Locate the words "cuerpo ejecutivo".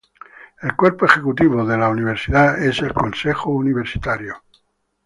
0.75-1.63